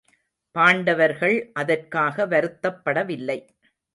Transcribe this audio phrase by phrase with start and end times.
[0.55, 3.39] பாண்டவர்கள் அதற்காக வருத்தப்படவில்லை.